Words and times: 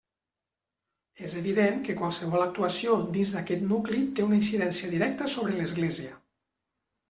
És 1.27 1.35
evident 1.41 1.77
que 1.89 1.97
qualsevol 1.99 2.45
actuació 2.47 2.97
dins 3.19 3.37
d'aquest 3.37 3.69
nucli 3.75 4.03
té 4.19 4.27
una 4.31 4.41
incidència 4.41 4.93
directa 4.99 5.33
sobre 5.39 5.63
l'església. 5.63 6.21